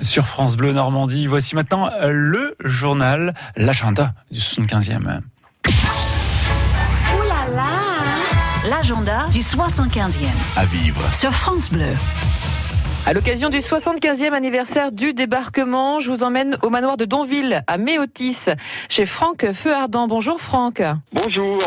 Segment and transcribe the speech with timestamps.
[0.00, 5.20] Sur France Bleu Normandie, voici maintenant le journal, l'agenda du 75e.
[8.68, 10.28] L'agenda du 75e.
[10.56, 11.02] À vivre.
[11.12, 11.94] Sur France Bleu.
[13.06, 17.76] À l'occasion du 75e anniversaire du débarquement, je vous emmène au manoir de Donville, à
[17.76, 18.46] Méotis,
[18.88, 20.06] chez Franck Feuardant.
[20.06, 20.82] Bonjour Franck.
[21.12, 21.58] Bonjour.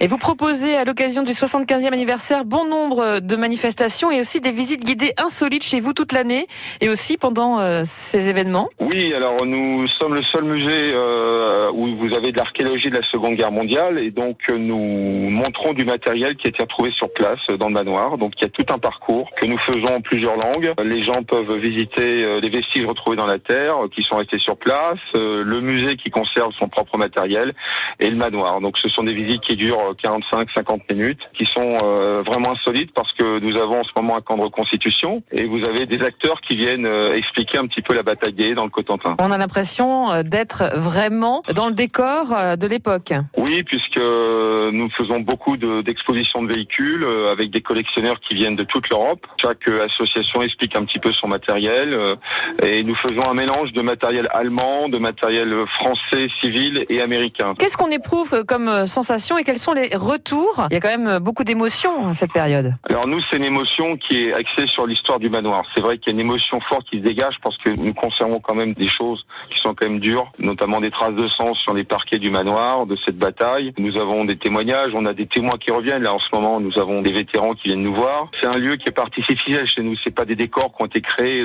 [0.00, 4.52] Et vous proposez à l'occasion du 75e anniversaire bon nombre de manifestations et aussi des
[4.52, 6.46] visites guidées insolites chez vous toute l'année
[6.80, 8.70] et aussi pendant euh, ces événements.
[8.80, 13.06] Oui, alors nous sommes le seul musée euh, où vous avez de l'archéologie de la
[13.10, 17.12] Seconde Guerre mondiale et donc euh, nous montrons du matériel qui a été retrouvé sur
[17.12, 18.16] place dans le manoir.
[18.16, 21.22] Donc il y a tout un parcours que nous faisons en plusieurs langues les gens
[21.22, 24.98] peuvent visiter euh, les vestiges retrouvés dans la terre euh, qui sont restés sur place,
[25.14, 27.54] euh, le musée qui conserve son propre matériel
[28.00, 28.60] et le manoir.
[28.60, 31.78] Donc ce sont des visites qui durent 45-50 minutes, qui sont
[32.26, 35.64] vraiment insolites parce que nous avons en ce moment un camp de reconstitution et vous
[35.64, 39.16] avez des acteurs qui viennent expliquer un petit peu la bataille dans le Cotentin.
[39.18, 42.26] On a l'impression d'être vraiment dans le décor
[42.56, 43.12] de l'époque.
[43.46, 48.88] Oui, puisque nous faisons beaucoup d'expositions de, véhicules avec des collectionneurs qui viennent de toute
[48.90, 49.26] l'Europe.
[49.40, 52.16] Chaque association explique un petit peu son matériel euh,
[52.62, 57.54] et nous faisons un mélange de matériel allemand, de matériel français, civil et américain.
[57.58, 60.66] Qu'est-ce qu'on éprouve comme euh, sensation et quels sont les retours?
[60.70, 62.74] Il y a quand même beaucoup d'émotions cette période.
[62.88, 65.64] Alors nous, c'est une émotion qui est axée sur l'histoire du manoir.
[65.74, 68.40] C'est vrai qu'il y a une émotion forte qui se dégage parce que nous conservons
[68.40, 71.74] quand même des choses qui sont quand même dures, notamment des traces de sang sur
[71.74, 73.35] les parquets du manoir, de cette bataille.
[73.78, 76.02] Nous avons des témoignages, on a des témoins qui reviennent.
[76.02, 78.30] Là, en ce moment, nous avons des vétérans qui viennent nous voir.
[78.40, 79.94] C'est un lieu qui est artificiel chez nous.
[80.02, 81.44] C'est pas des décors qui ont été créés.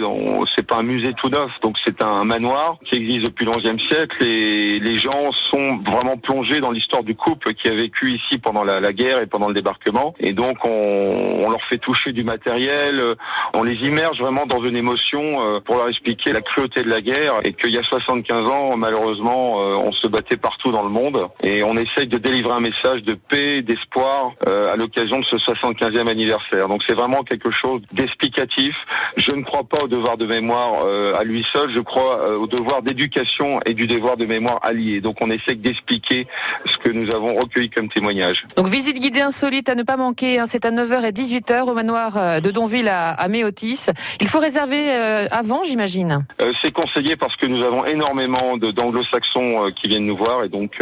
[0.56, 3.88] C'est pas un musée tout neuf, donc c'est un manoir qui existe depuis le XIe
[3.90, 8.38] siècle et les gens sont vraiment plongés dans l'histoire du couple qui a vécu ici
[8.38, 10.14] pendant la, guerre et pendant le débarquement.
[10.20, 13.16] Et donc on, leur fait toucher du matériel,
[13.54, 17.02] on les immerge vraiment dans une émotion euh, pour leur expliquer la cruauté de la
[17.02, 20.90] guerre et qu'il y a 75 ans, malheureusement, euh, on se battait partout dans le
[20.90, 25.26] monde et on essaye de délivrer un message de paix, d'espoir euh, à l'occasion de
[25.26, 26.68] ce 75e anniversaire.
[26.68, 28.76] Donc c'est vraiment quelque chose d'explicatif.
[29.18, 32.38] Je ne crois pas au devoir de mémoire euh, à lui seul, je crois euh,
[32.38, 35.02] au devoir d'éducation et du devoir de mémoire allié.
[35.02, 36.28] Donc on essaie d'expliquer
[36.66, 38.46] ce que nous avons recueilli comme témoignage.
[38.56, 41.74] Donc visite guidée insolite à ne pas manquer, hein, c'est à 9h et 18h au
[41.74, 43.90] manoir de Donville à, Méotis.
[44.20, 44.92] Il faut réserver
[45.32, 46.26] avant, j'imagine
[46.62, 50.78] C'est conseillé parce que nous avons énormément d'anglo-saxons qui viennent nous voir et donc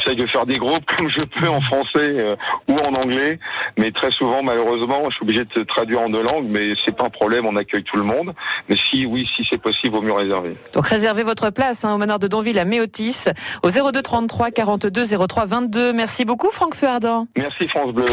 [0.00, 2.36] j'essaye de faire des groupes comme je peux en français
[2.68, 3.38] ou en anglais,
[3.78, 7.06] mais très souvent malheureusement je suis obligé de traduire en deux langues, mais c'est pas
[7.06, 8.34] un problème on accueille tout le monde.
[8.68, 10.56] Mais si, oui, si c'est possible, vaut mieux réserver.
[10.72, 13.28] Donc réservez votre place hein, au manoir de Donville à Méotis
[13.62, 15.92] au 02 33 42 03 22.
[15.92, 17.26] Merci beaucoup Franck Feuardant.
[17.36, 18.06] Merci France Bleu.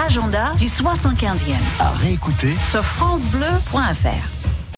[0.07, 1.57] l'agenda du 75e.
[1.79, 4.36] À réécouter sur FranceBleu.fr.